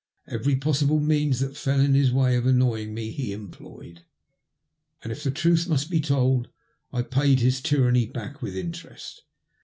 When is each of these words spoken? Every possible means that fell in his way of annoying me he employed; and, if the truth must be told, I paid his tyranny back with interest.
Every 0.25 0.55
possible 0.55 0.99
means 0.99 1.39
that 1.41 1.55
fell 1.55 1.79
in 1.79 1.93
his 1.93 2.11
way 2.11 2.35
of 2.35 2.47
annoying 2.47 2.95
me 2.95 3.11
he 3.11 3.33
employed; 3.33 4.01
and, 5.03 5.11
if 5.11 5.21
the 5.23 5.29
truth 5.29 5.69
must 5.69 5.91
be 5.91 5.99
told, 6.01 6.47
I 6.91 7.03
paid 7.03 7.39
his 7.41 7.61
tyranny 7.61 8.07
back 8.07 8.41
with 8.41 8.55
interest. 8.55 9.21